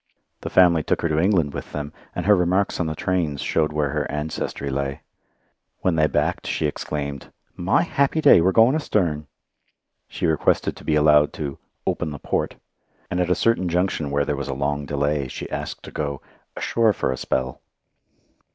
The 0.39 0.49
family 0.49 0.81
took 0.81 1.03
her 1.03 1.09
to 1.09 1.19
England 1.19 1.53
with 1.53 1.73
them, 1.73 1.93
and 2.15 2.25
her 2.25 2.35
remarks 2.35 2.79
on 2.79 2.87
the 2.87 2.95
trains 2.95 3.39
showed 3.39 3.71
where 3.71 3.91
her 3.91 4.09
ancestry 4.09 4.71
lay. 4.71 5.01
When 5.81 5.93
they 5.95 6.07
backed 6.07 6.47
she 6.47 6.65
exclaimed, 6.65 7.31
"My 7.55 7.83
happy 7.83 8.19
day! 8.19 8.41
We're 8.41 8.51
goin' 8.51 8.73
astern!" 8.73 9.27
She 10.07 10.25
requested 10.25 10.75
to 10.75 10.83
be 10.83 10.95
allowed 10.95 11.33
to 11.33 11.59
"open 11.85 12.09
the 12.09 12.17
port"; 12.17 12.55
and 13.11 13.19
at 13.19 13.29
a 13.29 13.35
certain 13.35 13.69
junction 13.69 14.09
where 14.09 14.25
there 14.25 14.35
was 14.35 14.47
a 14.49 14.55
long 14.55 14.87
delay 14.87 15.27
she 15.27 15.47
asked 15.51 15.83
to 15.83 15.91
go 15.91 16.19
"ashore 16.55 16.93
for 16.93 17.11
a 17.11 17.15
spell." 17.17 17.61